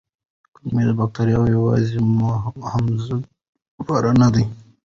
کولمو 0.53 0.93
بکتریاوې 0.99 1.49
یوازې 1.55 1.97
هضم 2.71 3.21
لپاره 3.77 4.09
نه 4.21 4.27
دي. 4.33 4.43